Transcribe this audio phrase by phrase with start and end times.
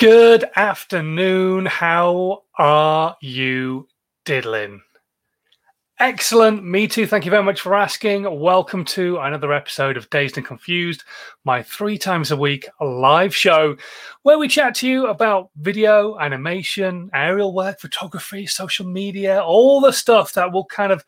[0.00, 1.66] Good afternoon.
[1.66, 3.86] How are you
[4.24, 4.80] diddling?
[5.98, 6.64] Excellent.
[6.64, 7.06] Me too.
[7.06, 8.40] Thank you very much for asking.
[8.40, 11.04] Welcome to another episode of Dazed and Confused,
[11.44, 13.76] my three times a week live show
[14.22, 19.92] where we chat to you about video, animation, aerial work, photography, social media, all the
[19.92, 21.04] stuff that will kind of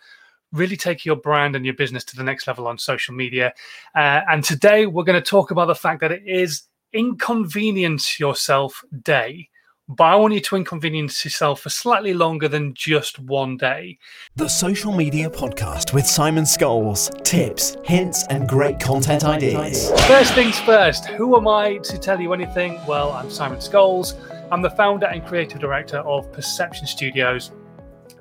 [0.53, 3.55] really take your brand and your business to the next level on social media.
[3.95, 8.85] Uh, and today we're going to talk about the fact that it is inconvenience yourself
[9.03, 9.49] day.
[9.89, 13.99] But I want you to inconvenience yourself for slightly longer than just one day.
[14.37, 17.23] The Social Media Podcast with Simon Scholes.
[17.25, 19.91] Tips, hints, and great content ideas.
[20.07, 22.79] First things first, who am I to tell you anything?
[22.87, 24.15] Well, I'm Simon Scholes.
[24.53, 27.51] I'm the founder and creative director of Perception Studios,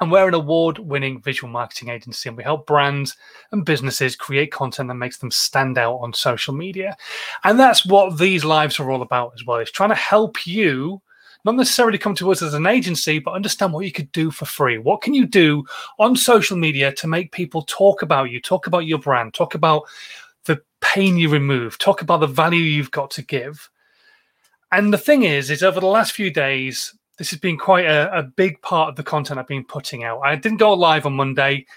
[0.01, 3.15] and we're an award winning visual marketing agency, and we help brands
[3.51, 6.97] and businesses create content that makes them stand out on social media.
[7.43, 9.59] And that's what these lives are all about as well.
[9.59, 11.01] It's trying to help you
[11.43, 14.45] not necessarily come to us as an agency, but understand what you could do for
[14.45, 14.77] free.
[14.77, 15.65] What can you do
[15.97, 19.83] on social media to make people talk about you, talk about your brand, talk about
[20.45, 23.69] the pain you remove, talk about the value you've got to give.
[24.71, 28.11] And the thing is, is over the last few days, this has been quite a,
[28.17, 30.21] a, big part of the content I've been putting out.
[30.21, 31.67] I didn't go live on Monday.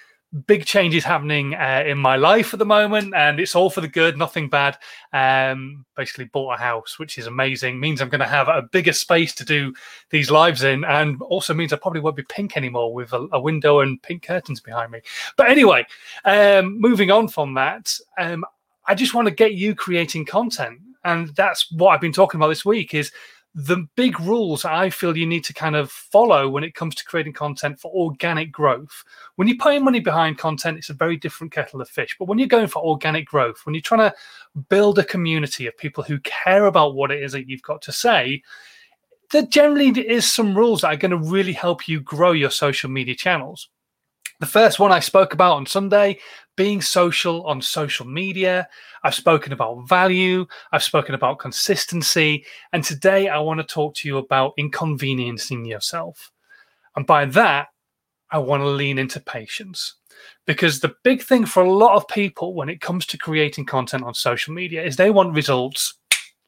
[0.47, 3.89] Big changes happening uh, in my life at the moment, and it's all for the
[3.89, 4.79] good, nothing bad.
[5.13, 7.79] Um, basically, bought a house, which is amazing.
[7.79, 9.75] Means I'm going to have a bigger space to do
[10.09, 13.39] these lives in, and also means I probably won't be pink anymore with a, a
[13.39, 15.03] window and pink curtains behind me.
[15.37, 15.85] But anyway,
[16.25, 18.47] um, moving on from that, um,
[18.87, 22.49] I just want to get you creating content, and that's what I've been talking about
[22.49, 22.95] this week.
[22.95, 23.13] Is
[23.55, 27.05] the big rules I feel you need to kind of follow when it comes to
[27.05, 29.05] creating content for organic growth.
[29.37, 32.17] When you're putting money behind content, it's a very different kettle of fish.
[32.19, 34.15] But when you're going for organic growth, when you're trying to
[34.69, 37.93] build a community of people who care about what it is that you've got to
[37.93, 38.43] say,
[39.31, 42.91] there generally is some rules that are going to really help you grow your social
[42.91, 43.69] media channels.
[44.41, 46.19] The first one I spoke about on Sunday
[46.57, 48.69] being social on social media.
[49.03, 50.47] I've spoken about value.
[50.73, 52.45] I've spoken about consistency.
[52.73, 56.31] And today I want to talk to you about inconveniencing yourself.
[56.97, 57.69] And by that,
[58.31, 59.95] I want to lean into patience.
[60.47, 64.05] Because the big thing for a lot of people when it comes to creating content
[64.05, 65.95] on social media is they want results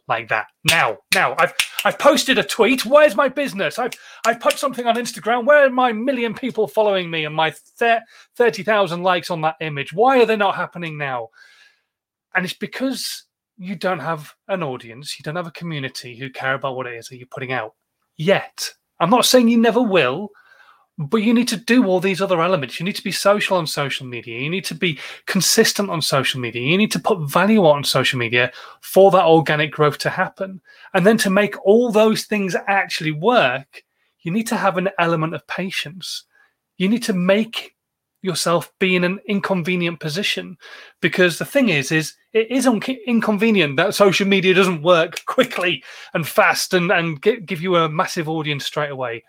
[0.08, 0.46] like that.
[0.64, 1.52] Now, now I've
[1.84, 2.84] I've posted a tweet.
[2.84, 3.78] Where's my business?
[3.78, 3.92] I've
[4.24, 5.44] I've put something on Instagram.
[5.44, 7.52] Where are my million people following me and my
[8.36, 9.92] thirty thousand likes on that image?
[9.92, 11.28] Why are they not happening now?
[12.34, 13.24] And it's because
[13.58, 16.94] you don't have an audience, you don't have a community who care about what it
[16.94, 17.74] is that you're putting out
[18.16, 18.70] yet.
[19.00, 20.30] I'm not saying you never will.
[20.98, 22.80] But you need to do all these other elements.
[22.80, 24.40] You need to be social on social media.
[24.40, 26.62] You need to be consistent on social media.
[26.62, 30.60] You need to put value on social media for that organic growth to happen.
[30.94, 33.84] And then to make all those things actually work,
[34.22, 36.24] you need to have an element of patience.
[36.78, 37.76] You need to make
[38.22, 40.56] yourself be in an inconvenient position
[41.00, 45.82] because the thing is is it is un- inconvenient that social media doesn't work quickly
[46.12, 49.22] and fast and and give you a massive audience straight away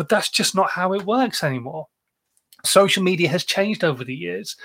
[0.00, 1.86] but that's just not how it works anymore.
[2.64, 4.56] Social media has changed over the years.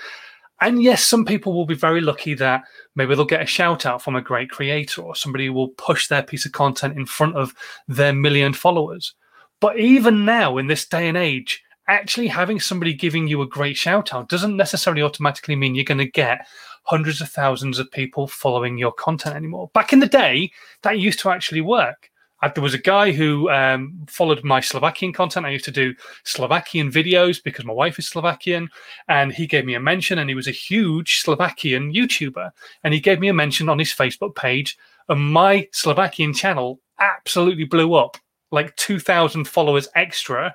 [0.62, 2.62] And yes, some people will be very lucky that
[2.94, 6.22] maybe they'll get a shout out from a great creator or somebody will push their
[6.22, 7.52] piece of content in front of
[7.86, 9.12] their million followers.
[9.60, 13.76] But even now, in this day and age, actually having somebody giving you a great
[13.76, 16.46] shout out doesn't necessarily automatically mean you're going to get
[16.84, 19.70] hundreds of thousands of people following your content anymore.
[19.74, 22.10] Back in the day, that used to actually work.
[22.42, 25.46] I, there was a guy who um, followed my Slovakian content.
[25.46, 28.68] I used to do Slovakian videos because my wife is Slovakian,
[29.08, 30.18] and he gave me a mention.
[30.18, 32.50] And he was a huge Slovakian YouTuber,
[32.84, 34.76] and he gave me a mention on his Facebook page.
[35.08, 38.16] And my Slovakian channel absolutely blew up,
[38.50, 40.54] like two thousand followers extra,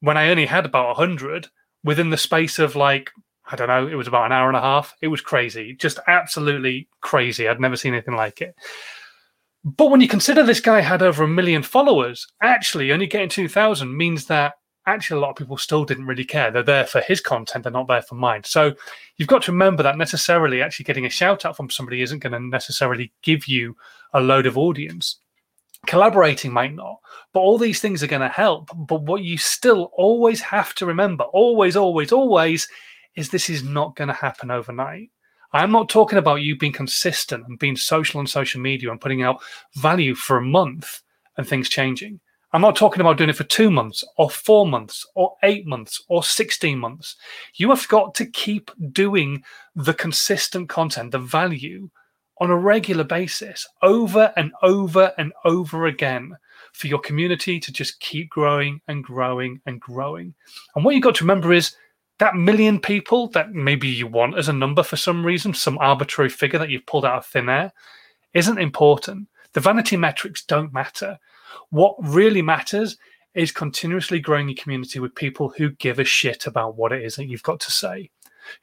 [0.00, 1.48] when I only had about hundred
[1.84, 3.10] within the space of like
[3.50, 3.86] I don't know.
[3.86, 4.94] It was about an hour and a half.
[5.00, 7.48] It was crazy, just absolutely crazy.
[7.48, 8.54] I'd never seen anything like it.
[9.64, 13.94] But when you consider this guy had over a million followers, actually only getting 2,000
[13.96, 14.54] means that
[14.86, 16.50] actually a lot of people still didn't really care.
[16.50, 18.44] They're there for his content, they're not there for mine.
[18.44, 18.72] So
[19.16, 22.32] you've got to remember that necessarily actually getting a shout out from somebody isn't going
[22.32, 23.76] to necessarily give you
[24.14, 25.18] a load of audience.
[25.86, 26.98] Collaborating might not,
[27.32, 28.70] but all these things are going to help.
[28.74, 32.66] But what you still always have to remember, always, always, always,
[33.14, 35.10] is this is not going to happen overnight.
[35.52, 39.22] I'm not talking about you being consistent and being social on social media and putting
[39.22, 39.42] out
[39.76, 41.02] value for a month
[41.36, 42.20] and things changing.
[42.52, 46.02] I'm not talking about doing it for two months or four months or eight months
[46.08, 47.16] or 16 months.
[47.54, 49.42] You have got to keep doing
[49.74, 51.90] the consistent content, the value
[52.40, 56.36] on a regular basis, over and over and over again,
[56.72, 60.34] for your community to just keep growing and growing and growing.
[60.74, 61.74] And what you've got to remember is
[62.18, 66.28] that million people that maybe you want as a number for some reason, some arbitrary
[66.28, 67.72] figure that you've pulled out of thin air,
[68.34, 69.28] isn't important.
[69.52, 71.18] The vanity metrics don't matter.
[71.70, 72.96] What really matters
[73.34, 77.16] is continuously growing your community with people who give a shit about what it is
[77.16, 78.10] that you've got to say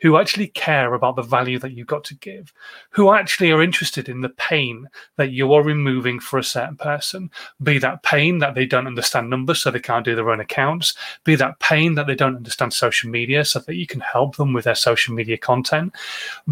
[0.02, 2.54] who actually care about the value that you've got to give,
[2.90, 4.88] who actually are interested in the pain
[5.18, 7.30] that you are removing for a certain person.
[7.64, 10.94] Be that pain that they don't understand numbers, so they can't do their own accounts,
[11.24, 14.54] be that pain that they don't understand social media, so that you can help them
[14.54, 15.94] with their social media content,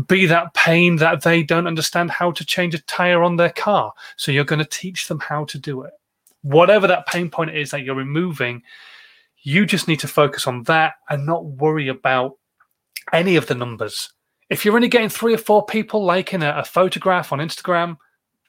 [0.07, 3.93] be that pain that they don't understand how to change a tire on their car,
[4.17, 5.93] so you're going to teach them how to do it.
[6.41, 8.63] Whatever that pain point is that you're removing,
[9.43, 12.37] you just need to focus on that and not worry about
[13.13, 14.11] any of the numbers.
[14.49, 17.97] If you're only getting three or four people liking a, a photograph on Instagram,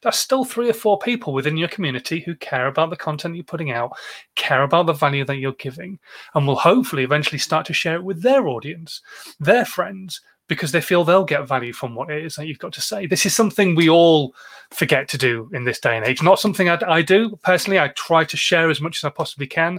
[0.02, 3.44] that's still three or four people within your community who care about the content you're
[3.44, 3.92] putting out,
[4.36, 5.98] care about the value that you're giving,
[6.34, 9.00] and will hopefully eventually start to share it with their audience,
[9.40, 12.74] their friends, because they feel they'll get value from what it is that you've got
[12.74, 13.06] to say.
[13.06, 14.34] This is something we all
[14.70, 16.22] forget to do in this day and age.
[16.22, 17.78] Not something I, I do personally.
[17.78, 19.78] I try to share as much as I possibly can,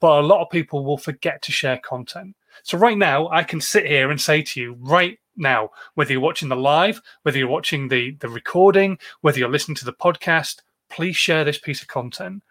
[0.00, 2.36] but a lot of people will forget to share content.
[2.62, 6.20] So right now, I can sit here and say to you right now, whether you're
[6.20, 10.60] watching the live, whether you're watching the the recording, whether you're listening to the podcast,
[10.90, 12.42] please share this piece of content.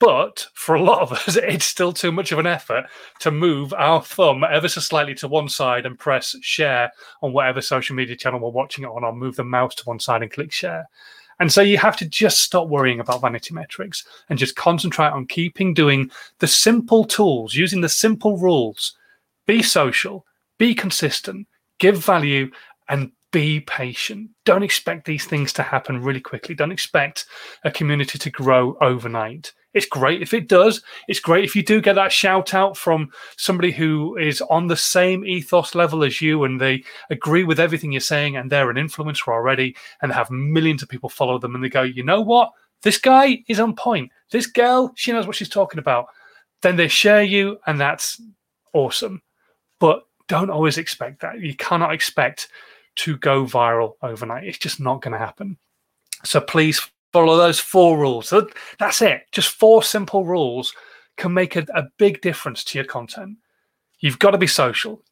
[0.00, 2.86] But for a lot of us, it's still too much of an effort
[3.20, 6.92] to move our thumb ever so slightly to one side and press share
[7.22, 10.00] on whatever social media channel we're watching it on, or move the mouse to one
[10.00, 10.88] side and click share.
[11.40, 15.26] And so you have to just stop worrying about vanity metrics and just concentrate on
[15.26, 18.96] keeping doing the simple tools, using the simple rules
[19.46, 20.24] be social,
[20.58, 21.46] be consistent,
[21.78, 22.50] give value,
[22.88, 24.30] and be patient.
[24.44, 26.54] Don't expect these things to happen really quickly.
[26.54, 27.26] Don't expect
[27.64, 29.52] a community to grow overnight.
[29.72, 30.82] It's great if it does.
[31.08, 34.76] It's great if you do get that shout out from somebody who is on the
[34.76, 38.76] same ethos level as you and they agree with everything you're saying and they're an
[38.76, 42.52] influencer already and have millions of people follow them and they go, you know what?
[42.82, 44.12] This guy is on point.
[44.30, 46.06] This girl, she knows what she's talking about.
[46.62, 48.22] Then they share you and that's
[48.72, 49.22] awesome
[49.80, 51.40] but don't always expect that.
[51.40, 52.48] You cannot expect
[52.96, 54.44] to go viral overnight.
[54.44, 55.58] It's just not going to happen.
[56.24, 56.80] So please
[57.12, 58.32] follow those four rules.
[58.78, 59.22] That's it.
[59.32, 60.74] Just four simple rules
[61.16, 63.36] can make a, a big difference to your content.
[64.00, 65.02] You've got to be social,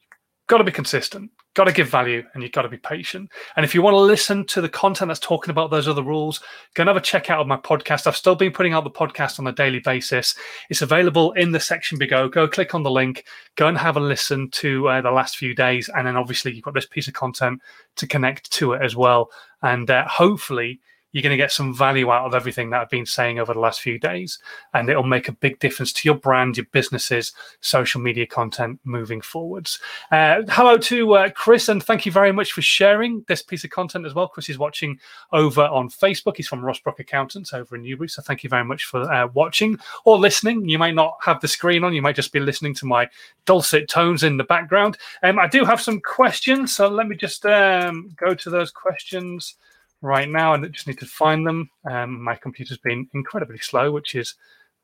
[0.48, 3.30] got to be consistent, got to give value and you've got to be patient.
[3.56, 6.40] And if you want to listen to the content that's talking about those other rules,
[6.74, 8.06] go and have a check out of my podcast.
[8.06, 10.34] I've still been putting out the podcast on a daily basis.
[10.70, 12.28] It's available in the section below.
[12.28, 13.24] Go click on the link,
[13.56, 15.90] go and have a listen to uh, the last few days.
[15.94, 17.60] And then obviously you've got this piece of content
[17.96, 19.30] to connect to it as well.
[19.62, 20.80] And uh, hopefully,
[21.12, 23.60] you're going to get some value out of everything that I've been saying over the
[23.60, 24.38] last few days.
[24.74, 29.20] And it'll make a big difference to your brand, your businesses, social media content moving
[29.20, 29.78] forwards.
[30.10, 33.70] Uh, hello to uh, Chris, and thank you very much for sharing this piece of
[33.70, 34.26] content as well.
[34.26, 34.98] Chris is watching
[35.32, 36.36] over on Facebook.
[36.36, 38.08] He's from Rossbrook Accountants over in Newbury.
[38.08, 40.68] So thank you very much for uh, watching or listening.
[40.68, 43.08] You might not have the screen on, you might just be listening to my
[43.44, 44.96] dulcet tones in the background.
[45.22, 46.74] Um, I do have some questions.
[46.74, 49.56] So let me just um, go to those questions
[50.02, 51.70] right now, and I just need to find them.
[51.90, 54.34] Um, my computer's been incredibly slow, which is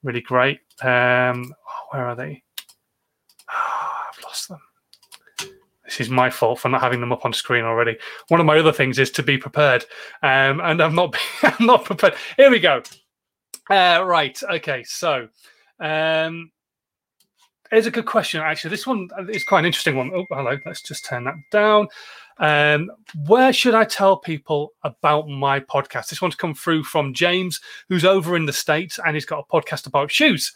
[0.02, 0.60] really great.
[0.80, 2.42] Um, oh, where are they?
[3.52, 4.60] Oh, I've lost them.
[5.84, 7.96] This is my fault for not having them up on screen already.
[8.28, 9.84] One of my other things is to be prepared,
[10.22, 11.16] um, and I'm not.
[11.42, 12.14] I'm not prepared.
[12.36, 12.82] Here we go.
[13.70, 14.40] Uh, right.
[14.50, 14.84] Okay.
[14.84, 15.28] So.
[15.80, 16.50] Um,
[17.70, 18.70] it's a good question, actually.
[18.70, 20.10] This one is quite an interesting one.
[20.14, 20.58] Oh, hello.
[20.64, 21.88] Let's just turn that down.
[22.38, 22.90] Um,
[23.26, 26.08] where should I tell people about my podcast?
[26.08, 29.52] This one's come through from James, who's over in the States and he's got a
[29.52, 30.52] podcast about shoes.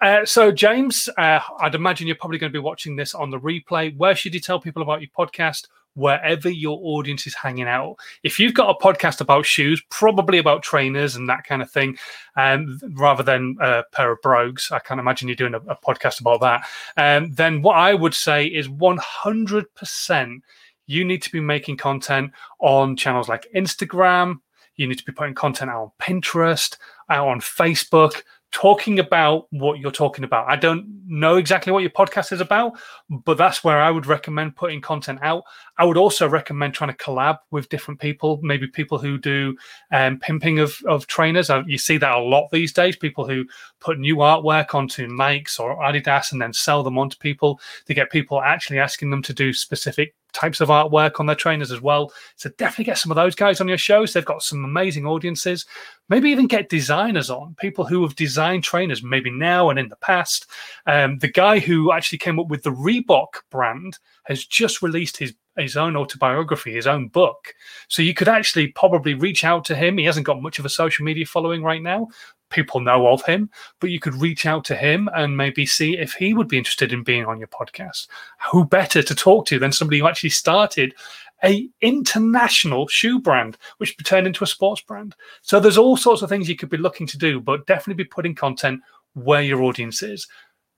[0.00, 3.38] Uh, so, James, uh, I'd imagine you're probably going to be watching this on the
[3.38, 3.96] replay.
[3.96, 5.68] Where should you tell people about your podcast?
[5.96, 7.96] Wherever your audience is hanging out.
[8.24, 11.96] If you've got a podcast about shoes, probably about trainers and that kind of thing,
[12.34, 16.20] um, rather than a pair of brogues, I can't imagine you're doing a, a podcast
[16.20, 16.66] about that.
[16.96, 20.40] Um, then what I would say is 100%
[20.86, 24.36] you need to be making content on channels like Instagram.
[24.76, 26.76] You need to be putting content out on Pinterest,
[27.08, 28.22] out on Facebook,
[28.54, 30.48] talking about what you're talking about.
[30.48, 32.78] I don't know exactly what your podcast is about,
[33.10, 35.42] but that's where I would recommend putting content out.
[35.76, 39.56] I would also recommend trying to collab with different people, maybe people who do
[39.90, 41.50] um, pimping of, of trainers.
[41.66, 42.94] You see that a lot these days.
[42.94, 43.44] People who
[43.80, 47.60] put new artwork onto Nikes or Adidas and then sell them on to people.
[47.86, 51.72] They get people actually asking them to do specific types of artwork on their trainers
[51.72, 52.12] as well.
[52.36, 54.12] So definitely get some of those guys on your shows.
[54.12, 55.64] They've got some amazing audiences.
[56.08, 59.96] Maybe even get designers on, people who have designed trainers maybe now and in the
[59.96, 60.46] past.
[60.86, 65.34] Um, the guy who actually came up with the Reebok brand has just released his
[65.56, 67.54] his own autobiography, his own book.
[67.88, 69.98] So you could actually probably reach out to him.
[69.98, 72.08] He hasn't got much of a social media following right now,
[72.54, 76.12] people know of him, but you could reach out to him and maybe see if
[76.12, 78.06] he would be interested in being on your podcast.
[78.50, 80.94] Who better to talk to than somebody who actually started
[81.42, 85.14] a international shoe brand, which turned into a sports brand.
[85.42, 88.08] So there's all sorts of things you could be looking to do, but definitely be
[88.08, 88.80] putting content
[89.14, 90.26] where your audience is.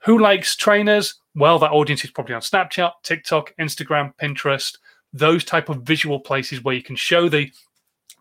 [0.04, 1.14] Who likes trainers?
[1.34, 4.76] Well, that audience is probably on Snapchat, TikTok, Instagram, Pinterest,
[5.12, 7.50] those type of visual places where you can show the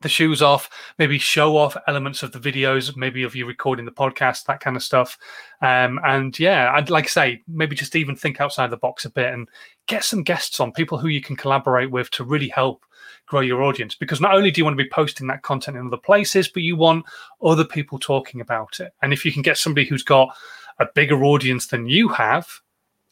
[0.02, 3.92] the shoes off, maybe show off elements of the videos, maybe of you recording the
[3.92, 5.18] podcast, that kind of stuff.
[5.62, 9.10] Um, and yeah, I'd like to say, maybe just even think outside the box a
[9.10, 9.50] bit and
[9.88, 12.86] get some guests on, people who you can collaborate with to really help
[13.26, 13.96] grow your audience.
[13.96, 16.64] Because not only do you want to be posting that content in other places, but
[16.64, 17.06] you want
[17.42, 18.94] other people talking about it.
[19.02, 20.36] And if you can get somebody who's got
[20.80, 22.48] a bigger audience than you have,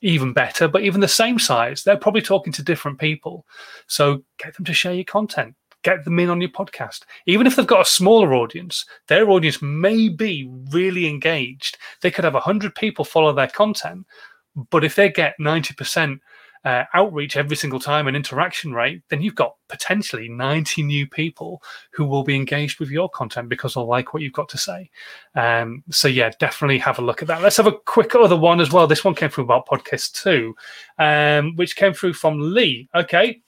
[0.02, 3.46] even better, but even the same size, they're probably talking to different people.
[3.88, 7.02] So get them to share your content get them in on your podcast.
[7.26, 11.78] Even if they've got a smaller audience, their audience may be really engaged.
[12.02, 14.06] They could have 100 people follow their content,
[14.70, 16.20] but if they get 90%
[16.66, 21.62] uh, outreach every single time and interaction rate, then you've got potentially 90 new people
[21.92, 24.90] who will be engaged with your content because they'll like what you've got to say.
[25.36, 27.42] Um, so, yeah, definitely have a look at that.
[27.42, 28.88] Let's have a quick other one as well.
[28.88, 30.56] This one came through about podcast two,
[30.98, 32.88] um, which came through from Lee.
[32.96, 33.42] Okay.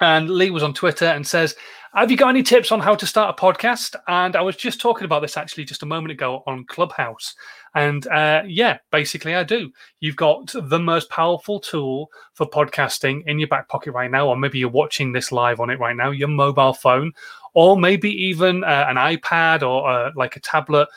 [0.00, 1.54] And Lee was on Twitter and says,
[1.94, 3.96] Have you got any tips on how to start a podcast?
[4.08, 7.34] And I was just talking about this actually just a moment ago on Clubhouse.
[7.74, 9.70] And uh, yeah, basically, I do.
[10.00, 14.36] You've got the most powerful tool for podcasting in your back pocket right now, or
[14.36, 17.12] maybe you're watching this live on it right now, your mobile phone,
[17.54, 20.88] or maybe even uh, an iPad or uh, like a tablet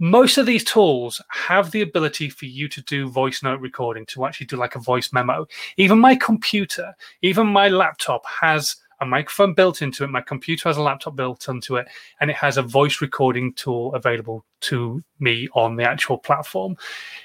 [0.00, 4.24] most of these tools have the ability for you to do voice note recording, to
[4.24, 5.46] actually do like a voice memo.
[5.76, 10.08] Even my computer, even my laptop has a microphone built into it.
[10.08, 11.86] My computer has a laptop built into it,
[12.20, 16.76] and it has a voice recording tool available to me on the actual platform.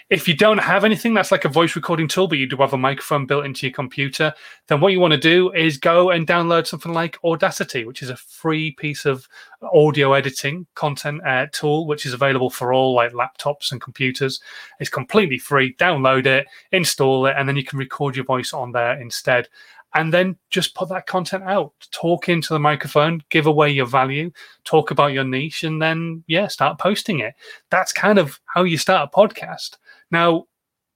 [0.10, 2.74] If you don't have anything that's like a voice recording tool, but you do have
[2.74, 4.34] a microphone built into your computer,
[4.68, 8.10] then what you want to do is go and download something like Audacity, which is
[8.10, 9.28] a free piece of
[9.74, 14.40] audio editing content uh, tool, which is available for all like laptops and computers.
[14.80, 15.74] It's completely free.
[15.76, 19.50] Download it, install it, and then you can record your voice on there instead
[19.96, 21.74] and then just put that content out.
[21.92, 24.30] Talk into the microphone give away your value
[24.66, 27.34] talk about your niche and then yeah start posting it.
[27.72, 29.78] That's kind of how you start a podcast.
[30.12, 30.46] Now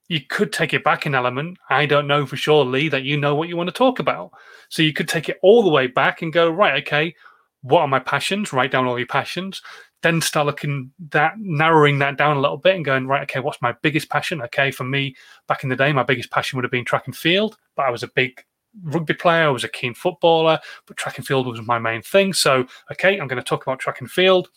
[0.09, 1.57] you could take it back an element.
[1.69, 4.31] I don't know for sure lee that you know what you want to talk about.
[4.67, 7.15] So you could take it all the way back and go right okay
[7.61, 8.53] what are my passions?
[8.53, 9.61] Write down all your passions.
[10.01, 13.61] Then start looking that narrowing that down a little bit and going right okay what's
[13.61, 14.41] my biggest passion?
[14.41, 15.15] Okay for me
[15.47, 17.89] back in the day my biggest passion would have been track and field but i
[17.89, 18.43] was a big
[18.83, 22.33] rugby player, I was a keen footballer, but track and field was my main thing.
[22.33, 24.49] So, okay, I'm going to talk about track and field.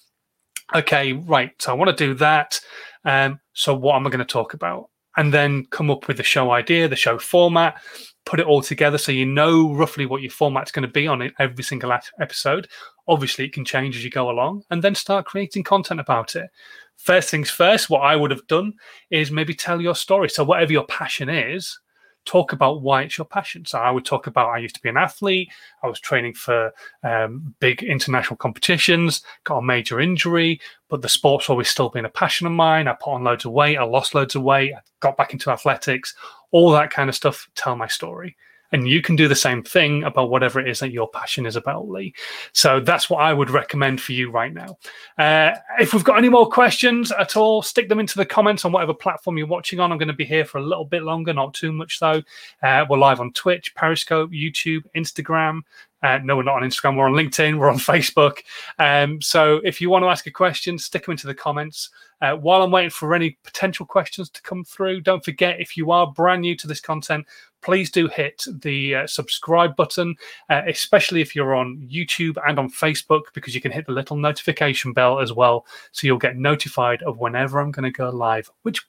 [0.75, 1.51] Okay, right.
[1.61, 2.61] So I want to do that.
[3.05, 4.89] Um, so what am I going to talk about?
[5.17, 7.83] And then come up with the show idea, the show format,
[8.25, 11.31] put it all together so you know roughly what your format's going to be on
[11.39, 12.69] every single episode.
[13.09, 16.49] Obviously, it can change as you go along, and then start creating content about it.
[16.97, 18.75] First things first, what I would have done
[19.11, 20.31] is maybe tell your story.
[20.31, 21.79] So, whatever your passion is,
[22.25, 23.65] talk about why it's your passion.
[23.65, 25.49] So I would talk about I used to be an athlete.
[25.83, 31.51] I was training for um, big international competitions, got a major injury, but the sport's
[31.51, 32.89] always still been a passion of mine.
[32.89, 33.77] I put on loads of weight.
[33.77, 34.73] I lost loads of weight.
[34.75, 36.15] I got back into athletics,
[36.51, 37.49] all that kind of stuff.
[37.55, 38.37] Tell my story.
[38.73, 41.57] And you can do the same thing about whatever it is that your passion is
[41.57, 42.15] about, Lee.
[42.53, 44.79] So that's what I would recommend for you right now.
[45.19, 48.73] Uh, if we've got any more questions at all, stick them into the comments on
[48.73, 49.93] whatever platform you're watching on.
[49.93, 52.23] I'm going to be here for a little bit longer, not too much though.
[52.63, 55.63] Uh, we're live on Twitch, Periscope, YouTube, Instagram,
[56.03, 56.97] uh, no, we're not on Instagram.
[56.97, 57.59] We're on LinkedIn.
[57.59, 58.39] We're on Facebook.
[58.79, 61.91] Um, so if you want to ask a question, stick them into the comments.
[62.21, 65.91] Uh, while I'm waiting for any potential questions to come through, don't forget if you
[65.91, 67.27] are brand new to this content,
[67.63, 70.15] please do hit the uh, subscribe button,
[70.51, 74.17] uh, especially if you're on YouTube and on Facebook, because you can hit the little
[74.17, 75.67] notification bell as well.
[75.93, 78.85] So you'll get notified of whenever I'm going to go live, which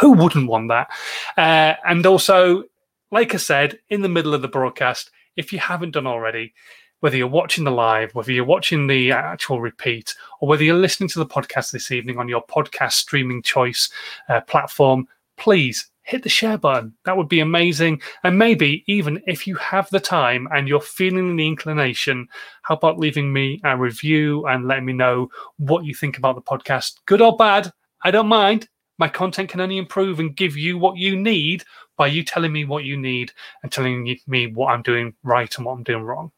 [0.00, 0.88] who wouldn't want that?
[1.36, 2.64] Uh, and also,
[3.10, 6.54] like I said, in the middle of the broadcast, if you haven't done already,
[7.00, 11.08] whether you're watching the live, whether you're watching the actual repeat, or whether you're listening
[11.10, 13.88] to the podcast this evening on your podcast streaming choice
[14.28, 15.06] uh, platform,
[15.36, 16.94] please hit the share button.
[17.04, 18.00] That would be amazing.
[18.24, 22.26] And maybe even if you have the time and you're feeling the inclination,
[22.62, 26.40] how about leaving me a review and letting me know what you think about the
[26.40, 26.94] podcast?
[27.04, 27.70] Good or bad,
[28.02, 28.68] I don't mind.
[28.96, 31.62] My content can only improve and give you what you need
[31.98, 33.30] by you telling me what you need
[33.62, 36.32] and telling me what I'm doing right and what I'm doing wrong.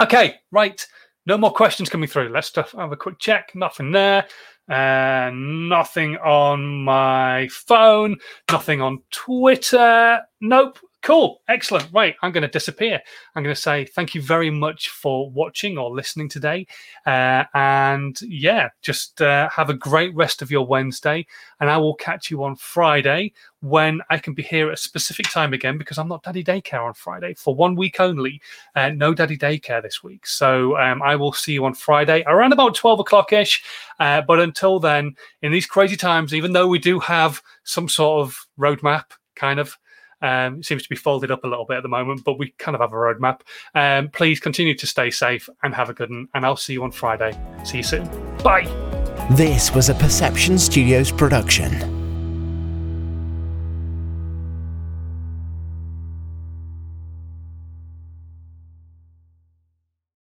[0.00, 0.86] Okay, right.
[1.26, 2.28] No more questions coming through.
[2.28, 3.52] Let's have a quick check.
[3.54, 4.26] Nothing there.
[4.68, 8.16] Uh, nothing on my phone.
[8.50, 10.20] Nothing on Twitter.
[10.40, 10.78] Nope.
[11.02, 11.42] Cool.
[11.48, 11.88] Excellent.
[11.92, 12.14] Right.
[12.22, 13.00] I'm going to disappear.
[13.34, 16.64] I'm going to say thank you very much for watching or listening today.
[17.04, 21.26] Uh, and yeah, just uh, have a great rest of your Wednesday.
[21.58, 23.32] And I will catch you on Friday
[23.62, 26.86] when I can be here at a specific time again because I'm not daddy daycare
[26.86, 28.40] on Friday for one week only.
[28.76, 30.24] Uh, no daddy daycare this week.
[30.24, 33.64] So um, I will see you on Friday around about 12 o'clock ish.
[33.98, 38.22] Uh, but until then, in these crazy times, even though we do have some sort
[38.24, 39.76] of roadmap, kind of,
[40.22, 42.50] um, it seems to be folded up a little bit at the moment, but we
[42.58, 43.40] kind of have a roadmap.
[43.74, 46.28] Um, please continue to stay safe and have a good one.
[46.34, 47.38] And I'll see you on Friday.
[47.64, 48.06] See you soon.
[48.38, 48.66] Bye.
[49.32, 52.01] This was a Perception Studios production.